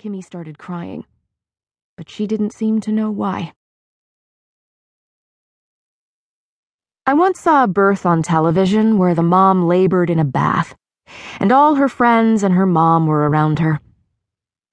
Kimmy 0.00 0.24
started 0.24 0.56
crying, 0.56 1.04
but 1.98 2.08
she 2.08 2.26
didn't 2.26 2.54
seem 2.54 2.80
to 2.80 2.90
know 2.90 3.10
why. 3.10 3.52
I 7.04 7.12
once 7.12 7.38
saw 7.38 7.64
a 7.64 7.68
birth 7.68 8.06
on 8.06 8.22
television 8.22 8.96
where 8.96 9.14
the 9.14 9.22
mom 9.22 9.68
labored 9.68 10.08
in 10.08 10.18
a 10.18 10.24
bath, 10.24 10.74
and 11.38 11.52
all 11.52 11.74
her 11.74 11.88
friends 11.88 12.42
and 12.42 12.54
her 12.54 12.64
mom 12.64 13.06
were 13.06 13.28
around 13.28 13.58
her. 13.58 13.78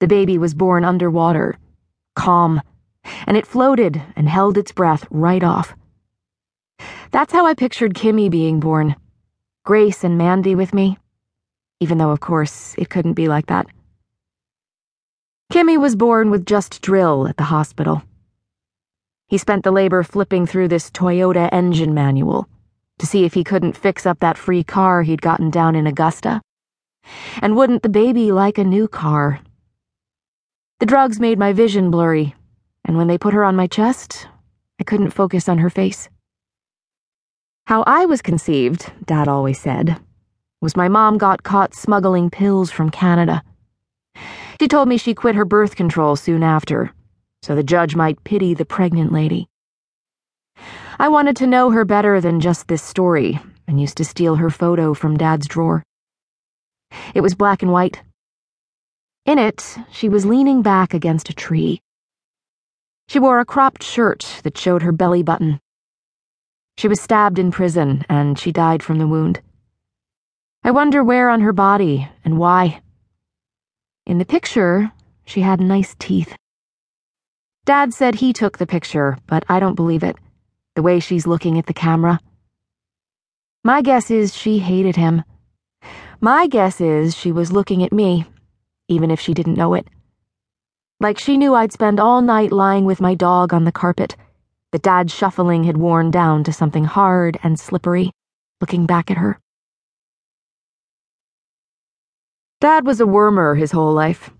The 0.00 0.08
baby 0.08 0.38
was 0.38 0.54
born 0.54 0.82
underwater, 0.82 1.58
calm, 2.16 2.62
and 3.26 3.36
it 3.36 3.46
floated 3.46 4.00
and 4.16 4.30
held 4.30 4.56
its 4.56 4.72
breath 4.72 5.06
right 5.10 5.44
off. 5.44 5.74
That's 7.10 7.34
how 7.34 7.44
I 7.44 7.52
pictured 7.52 7.92
Kimmy 7.92 8.30
being 8.30 8.60
born 8.60 8.96
Grace 9.66 10.04
and 10.04 10.16
Mandy 10.16 10.54
with 10.54 10.72
me, 10.72 10.96
even 11.80 11.98
though, 11.98 12.12
of 12.12 12.20
course, 12.20 12.74
it 12.78 12.88
couldn't 12.88 13.12
be 13.12 13.28
like 13.28 13.48
that. 13.48 13.66
Kimmy 15.50 15.78
was 15.80 15.96
born 15.96 16.30
with 16.30 16.44
just 16.44 16.82
drill 16.82 17.26
at 17.26 17.38
the 17.38 17.44
hospital. 17.44 18.02
He 19.28 19.38
spent 19.38 19.64
the 19.64 19.70
labor 19.70 20.02
flipping 20.02 20.46
through 20.46 20.68
this 20.68 20.90
Toyota 20.90 21.48
engine 21.50 21.94
manual 21.94 22.46
to 22.98 23.06
see 23.06 23.24
if 23.24 23.32
he 23.32 23.44
couldn't 23.44 23.76
fix 23.76 24.04
up 24.04 24.20
that 24.20 24.36
free 24.36 24.62
car 24.62 25.02
he'd 25.02 25.22
gotten 25.22 25.48
down 25.48 25.74
in 25.74 25.86
Augusta. 25.86 26.42
And 27.40 27.56
wouldn't 27.56 27.82
the 27.82 27.88
baby 27.88 28.30
like 28.30 28.58
a 28.58 28.64
new 28.64 28.88
car? 28.88 29.40
The 30.80 30.86
drugs 30.86 31.18
made 31.18 31.38
my 31.38 31.54
vision 31.54 31.90
blurry, 31.90 32.34
and 32.84 32.98
when 32.98 33.06
they 33.06 33.16
put 33.16 33.32
her 33.32 33.42
on 33.42 33.56
my 33.56 33.66
chest, 33.66 34.28
I 34.78 34.84
couldn't 34.84 35.10
focus 35.12 35.48
on 35.48 35.58
her 35.58 35.70
face. 35.70 36.10
How 37.66 37.84
I 37.86 38.04
was 38.04 38.20
conceived, 38.20 38.92
Dad 39.06 39.28
always 39.28 39.58
said, 39.58 39.98
was 40.60 40.76
my 40.76 40.88
mom 40.88 41.16
got 41.16 41.42
caught 41.42 41.74
smuggling 41.74 42.28
pills 42.28 42.70
from 42.70 42.90
Canada. 42.90 43.42
She 44.60 44.66
told 44.66 44.88
me 44.88 44.96
she 44.96 45.14
quit 45.14 45.36
her 45.36 45.44
birth 45.44 45.76
control 45.76 46.16
soon 46.16 46.42
after, 46.42 46.92
so 47.42 47.54
the 47.54 47.62
judge 47.62 47.94
might 47.94 48.24
pity 48.24 48.54
the 48.54 48.64
pregnant 48.64 49.12
lady. 49.12 49.48
I 50.98 51.08
wanted 51.08 51.36
to 51.36 51.46
know 51.46 51.70
her 51.70 51.84
better 51.84 52.20
than 52.20 52.40
just 52.40 52.66
this 52.66 52.82
story 52.82 53.38
and 53.68 53.80
used 53.80 53.96
to 53.98 54.04
steal 54.04 54.34
her 54.36 54.50
photo 54.50 54.94
from 54.94 55.16
Dad's 55.16 55.46
drawer. 55.46 55.84
It 57.14 57.20
was 57.20 57.36
black 57.36 57.62
and 57.62 57.70
white. 57.70 58.02
In 59.26 59.38
it, 59.38 59.76
she 59.92 60.08
was 60.08 60.26
leaning 60.26 60.62
back 60.62 60.92
against 60.92 61.28
a 61.28 61.34
tree. 61.34 61.80
She 63.06 63.20
wore 63.20 63.38
a 63.38 63.44
cropped 63.44 63.84
shirt 63.84 64.40
that 64.42 64.58
showed 64.58 64.82
her 64.82 64.90
belly 64.90 65.22
button. 65.22 65.60
She 66.78 66.88
was 66.88 67.00
stabbed 67.00 67.38
in 67.38 67.52
prison 67.52 68.04
and 68.08 68.36
she 68.36 68.50
died 68.50 68.82
from 68.82 68.98
the 68.98 69.06
wound. 69.06 69.40
I 70.64 70.72
wonder 70.72 71.04
where 71.04 71.28
on 71.28 71.42
her 71.42 71.52
body 71.52 72.08
and 72.24 72.38
why. 72.38 72.82
In 74.08 74.16
the 74.16 74.24
picture, 74.24 74.90
she 75.26 75.42
had 75.42 75.60
nice 75.60 75.94
teeth. 75.98 76.34
Dad 77.66 77.92
said 77.92 78.14
he 78.14 78.32
took 78.32 78.56
the 78.56 78.66
picture, 78.66 79.18
but 79.26 79.44
I 79.50 79.60
don't 79.60 79.74
believe 79.74 80.02
it, 80.02 80.16
the 80.74 80.80
way 80.80 80.98
she's 80.98 81.26
looking 81.26 81.58
at 81.58 81.66
the 81.66 81.74
camera. 81.74 82.18
My 83.62 83.82
guess 83.82 84.10
is 84.10 84.34
she 84.34 84.60
hated 84.60 84.96
him. 84.96 85.24
My 86.22 86.46
guess 86.46 86.80
is 86.80 87.14
she 87.14 87.30
was 87.30 87.52
looking 87.52 87.82
at 87.82 87.92
me, 87.92 88.24
even 88.88 89.10
if 89.10 89.20
she 89.20 89.34
didn't 89.34 89.58
know 89.58 89.74
it. 89.74 89.86
Like 91.00 91.18
she 91.18 91.36
knew 91.36 91.54
I'd 91.54 91.74
spend 91.74 92.00
all 92.00 92.22
night 92.22 92.50
lying 92.50 92.86
with 92.86 93.02
my 93.02 93.14
dog 93.14 93.52
on 93.52 93.64
the 93.64 93.72
carpet, 93.72 94.16
that 94.72 94.80
Dad's 94.80 95.12
shuffling 95.12 95.64
had 95.64 95.76
worn 95.76 96.10
down 96.10 96.44
to 96.44 96.52
something 96.54 96.84
hard 96.84 97.38
and 97.42 97.60
slippery, 97.60 98.10
looking 98.62 98.86
back 98.86 99.10
at 99.10 99.18
her. 99.18 99.38
Dad 102.60 102.84
was 102.84 103.00
a 103.00 103.04
wormer 103.04 103.56
his 103.56 103.70
whole 103.70 103.92
life. 103.92 104.30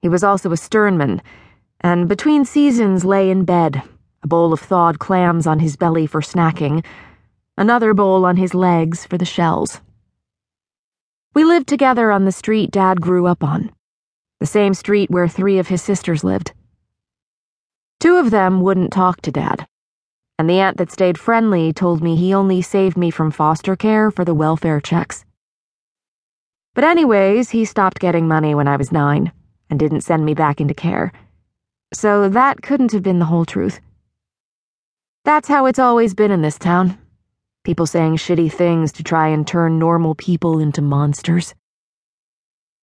He 0.00 0.08
was 0.08 0.22
also 0.22 0.52
a 0.52 0.56
sternman, 0.56 1.20
and 1.80 2.08
between 2.08 2.44
seasons 2.44 3.04
lay 3.04 3.30
in 3.30 3.44
bed, 3.44 3.82
a 4.22 4.28
bowl 4.28 4.52
of 4.52 4.60
thawed 4.60 5.00
clams 5.00 5.44
on 5.44 5.58
his 5.58 5.76
belly 5.76 6.06
for 6.06 6.20
snacking, 6.20 6.84
another 7.58 7.94
bowl 7.94 8.24
on 8.24 8.36
his 8.36 8.54
legs 8.54 9.04
for 9.04 9.18
the 9.18 9.24
shells. 9.24 9.80
We 11.34 11.42
lived 11.42 11.66
together 11.66 12.12
on 12.12 12.26
the 12.26 12.30
street 12.30 12.70
Dad 12.70 13.00
grew 13.00 13.26
up 13.26 13.42
on, 13.42 13.72
the 14.38 14.46
same 14.46 14.72
street 14.72 15.10
where 15.10 15.26
three 15.26 15.58
of 15.58 15.66
his 15.66 15.82
sisters 15.82 16.22
lived. 16.22 16.52
Two 17.98 18.18
of 18.18 18.30
them 18.30 18.60
wouldn't 18.60 18.92
talk 18.92 19.20
to 19.22 19.32
Dad, 19.32 19.66
and 20.38 20.48
the 20.48 20.60
aunt 20.60 20.76
that 20.76 20.92
stayed 20.92 21.18
friendly 21.18 21.72
told 21.72 22.04
me 22.04 22.14
he 22.14 22.32
only 22.32 22.62
saved 22.62 22.96
me 22.96 23.10
from 23.10 23.32
foster 23.32 23.74
care 23.74 24.12
for 24.12 24.24
the 24.24 24.32
welfare 24.32 24.80
checks. 24.80 25.25
But, 26.76 26.84
anyways, 26.84 27.50
he 27.50 27.64
stopped 27.64 27.98
getting 27.98 28.28
money 28.28 28.54
when 28.54 28.68
I 28.68 28.76
was 28.76 28.92
nine 28.92 29.32
and 29.70 29.78
didn't 29.78 30.02
send 30.02 30.26
me 30.26 30.34
back 30.34 30.60
into 30.60 30.74
care. 30.74 31.10
So 31.94 32.28
that 32.28 32.60
couldn't 32.60 32.92
have 32.92 33.02
been 33.02 33.18
the 33.18 33.24
whole 33.24 33.46
truth. 33.46 33.80
That's 35.24 35.48
how 35.48 35.64
it's 35.64 35.78
always 35.78 36.12
been 36.12 36.30
in 36.30 36.42
this 36.42 36.58
town. 36.58 36.98
People 37.64 37.86
saying 37.86 38.18
shitty 38.18 38.52
things 38.52 38.92
to 38.92 39.02
try 39.02 39.28
and 39.28 39.46
turn 39.46 39.78
normal 39.78 40.14
people 40.14 40.60
into 40.60 40.82
monsters. 40.82 41.54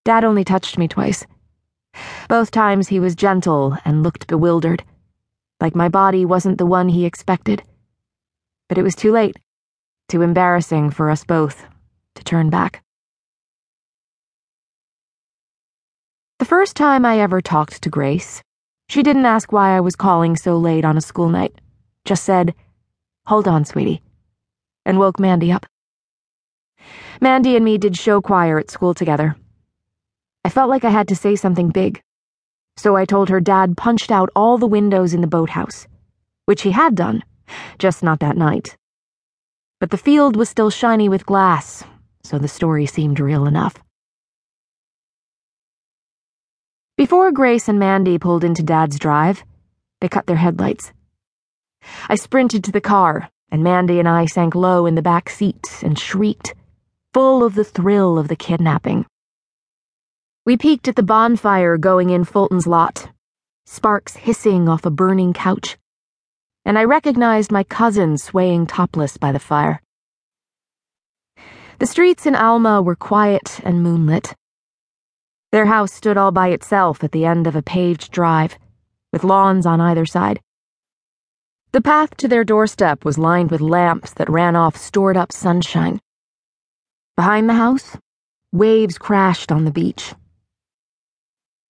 Dad 0.04 0.24
only 0.24 0.44
touched 0.44 0.76
me 0.76 0.88
twice. 0.88 1.24
Both 2.28 2.50
times 2.50 2.88
he 2.88 2.98
was 2.98 3.14
gentle 3.14 3.78
and 3.84 4.02
looked 4.02 4.26
bewildered, 4.26 4.82
like 5.60 5.76
my 5.76 5.88
body 5.88 6.24
wasn't 6.24 6.58
the 6.58 6.66
one 6.66 6.88
he 6.88 7.06
expected. 7.06 7.62
But 8.68 8.76
it 8.76 8.82
was 8.82 8.96
too 8.96 9.12
late, 9.12 9.36
too 10.08 10.20
embarrassing 10.20 10.90
for 10.90 11.10
us 11.10 11.24
both 11.24 11.64
to 12.16 12.24
turn 12.24 12.50
back. 12.50 12.83
The 16.44 16.48
first 16.48 16.76
time 16.76 17.06
I 17.06 17.20
ever 17.20 17.40
talked 17.40 17.80
to 17.80 17.88
Grace, 17.88 18.42
she 18.90 19.02
didn't 19.02 19.24
ask 19.24 19.50
why 19.50 19.74
I 19.74 19.80
was 19.80 19.96
calling 19.96 20.36
so 20.36 20.58
late 20.58 20.84
on 20.84 20.98
a 20.98 21.00
school 21.00 21.30
night, 21.30 21.58
just 22.04 22.22
said, 22.22 22.54
Hold 23.24 23.48
on, 23.48 23.64
sweetie, 23.64 24.02
and 24.84 24.98
woke 24.98 25.18
Mandy 25.18 25.50
up. 25.50 25.64
Mandy 27.18 27.56
and 27.56 27.64
me 27.64 27.78
did 27.78 27.96
show 27.96 28.20
choir 28.20 28.58
at 28.58 28.70
school 28.70 28.92
together. 28.92 29.36
I 30.44 30.50
felt 30.50 30.68
like 30.68 30.84
I 30.84 30.90
had 30.90 31.08
to 31.08 31.16
say 31.16 31.34
something 31.34 31.70
big, 31.70 32.02
so 32.76 32.94
I 32.94 33.06
told 33.06 33.30
her 33.30 33.40
Dad 33.40 33.78
punched 33.78 34.10
out 34.10 34.28
all 34.36 34.58
the 34.58 34.66
windows 34.66 35.14
in 35.14 35.22
the 35.22 35.26
boathouse, 35.26 35.86
which 36.44 36.60
he 36.60 36.72
had 36.72 36.94
done, 36.94 37.24
just 37.78 38.02
not 38.02 38.20
that 38.20 38.36
night. 38.36 38.76
But 39.80 39.88
the 39.88 39.96
field 39.96 40.36
was 40.36 40.50
still 40.50 40.68
shiny 40.68 41.08
with 41.08 41.24
glass, 41.24 41.84
so 42.22 42.38
the 42.38 42.48
story 42.48 42.84
seemed 42.84 43.18
real 43.18 43.46
enough. 43.46 43.83
Before 46.96 47.32
Grace 47.32 47.68
and 47.68 47.80
Mandy 47.80 48.18
pulled 48.18 48.44
into 48.44 48.62
Dad's 48.62 49.00
drive, 49.00 49.42
they 50.00 50.08
cut 50.08 50.26
their 50.26 50.36
headlights. 50.36 50.92
I 52.08 52.14
sprinted 52.14 52.62
to 52.64 52.70
the 52.70 52.80
car, 52.80 53.30
and 53.50 53.64
Mandy 53.64 53.98
and 53.98 54.08
I 54.08 54.26
sank 54.26 54.54
low 54.54 54.86
in 54.86 54.94
the 54.94 55.02
back 55.02 55.28
seat 55.28 55.80
and 55.82 55.98
shrieked, 55.98 56.54
full 57.12 57.42
of 57.42 57.56
the 57.56 57.64
thrill 57.64 58.16
of 58.16 58.28
the 58.28 58.36
kidnapping. 58.36 59.06
We 60.46 60.56
peeked 60.56 60.86
at 60.86 60.94
the 60.94 61.02
bonfire 61.02 61.78
going 61.78 62.10
in 62.10 62.22
Fulton's 62.22 62.68
lot, 62.68 63.10
sparks 63.66 64.14
hissing 64.14 64.68
off 64.68 64.86
a 64.86 64.90
burning 64.90 65.32
couch, 65.32 65.76
and 66.64 66.78
I 66.78 66.84
recognized 66.84 67.50
my 67.50 67.64
cousin 67.64 68.18
swaying 68.18 68.68
topless 68.68 69.16
by 69.16 69.32
the 69.32 69.40
fire. 69.40 69.82
The 71.80 71.86
streets 71.86 72.24
in 72.24 72.36
Alma 72.36 72.80
were 72.80 72.94
quiet 72.94 73.58
and 73.64 73.82
moonlit. 73.82 74.36
Their 75.54 75.66
house 75.66 75.92
stood 75.92 76.16
all 76.16 76.32
by 76.32 76.48
itself 76.48 77.04
at 77.04 77.12
the 77.12 77.24
end 77.24 77.46
of 77.46 77.54
a 77.54 77.62
paved 77.62 78.10
drive, 78.10 78.58
with 79.12 79.22
lawns 79.22 79.66
on 79.66 79.80
either 79.80 80.04
side. 80.04 80.40
The 81.70 81.80
path 81.80 82.16
to 82.16 82.26
their 82.26 82.42
doorstep 82.42 83.04
was 83.04 83.18
lined 83.18 83.52
with 83.52 83.60
lamps 83.60 84.12
that 84.14 84.28
ran 84.28 84.56
off 84.56 84.76
stored 84.76 85.16
up 85.16 85.30
sunshine. 85.30 86.00
Behind 87.14 87.48
the 87.48 87.54
house, 87.54 87.96
waves 88.50 88.98
crashed 88.98 89.52
on 89.52 89.64
the 89.64 89.70
beach. 89.70 90.12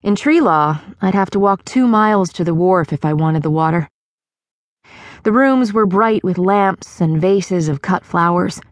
In 0.02 0.16
tree 0.16 0.40
law, 0.40 0.80
I'd 1.02 1.12
have 1.12 1.28
to 1.32 1.38
walk 1.38 1.62
two 1.66 1.86
miles 1.86 2.32
to 2.32 2.42
the 2.42 2.54
wharf 2.54 2.90
if 2.90 3.04
I 3.04 3.12
wanted 3.12 3.42
the 3.42 3.50
water. 3.50 3.90
The 5.24 5.32
rooms 5.32 5.74
were 5.74 5.84
bright 5.84 6.24
with 6.24 6.38
lamps 6.38 7.02
and 7.02 7.20
vases 7.20 7.68
of 7.68 7.82
cut 7.82 8.02
flowers, 8.02 8.62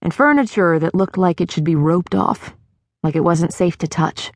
and 0.00 0.14
furniture 0.14 0.78
that 0.78 0.94
looked 0.94 1.18
like 1.18 1.42
it 1.42 1.50
should 1.50 1.64
be 1.64 1.76
roped 1.76 2.14
off, 2.14 2.54
like 3.02 3.14
it 3.14 3.24
wasn't 3.24 3.52
safe 3.52 3.76
to 3.76 3.86
touch. 3.86 4.32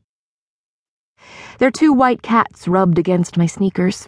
Their 1.57 1.71
two 1.71 1.93
white 1.93 2.21
cats 2.21 2.67
rubbed 2.67 2.97
against 2.97 3.37
my 3.37 3.45
sneakers. 3.45 4.07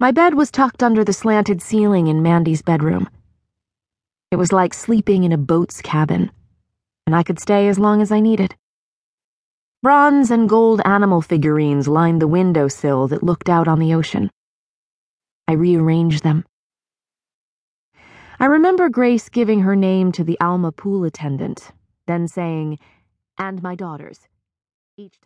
My 0.00 0.12
bed 0.12 0.34
was 0.34 0.50
tucked 0.50 0.82
under 0.82 1.04
the 1.04 1.12
slanted 1.12 1.60
ceiling 1.60 2.06
in 2.06 2.22
Mandy's 2.22 2.62
bedroom. 2.62 3.08
It 4.30 4.36
was 4.36 4.52
like 4.52 4.74
sleeping 4.74 5.24
in 5.24 5.32
a 5.32 5.38
boat's 5.38 5.80
cabin, 5.80 6.30
and 7.06 7.16
I 7.16 7.22
could 7.22 7.38
stay 7.38 7.68
as 7.68 7.78
long 7.78 8.02
as 8.02 8.12
I 8.12 8.20
needed. 8.20 8.54
Bronze 9.82 10.30
and 10.30 10.48
gold 10.48 10.80
animal 10.84 11.22
figurines 11.22 11.88
lined 11.88 12.20
the 12.20 12.28
windowsill 12.28 13.08
that 13.08 13.22
looked 13.22 13.48
out 13.48 13.68
on 13.68 13.78
the 13.78 13.94
ocean. 13.94 14.30
I 15.46 15.52
rearranged 15.52 16.24
them. 16.24 16.44
I 18.40 18.44
remember 18.44 18.88
Grace 18.88 19.28
giving 19.28 19.60
her 19.60 19.74
name 19.74 20.12
to 20.12 20.22
the 20.22 20.38
Alma 20.40 20.72
pool 20.72 21.04
attendant, 21.04 21.72
then 22.06 22.28
saying, 22.28 22.78
and 23.38 23.62
my 23.62 23.74
daughters, 23.74 24.28
each 24.96 25.12
time. 25.12 25.16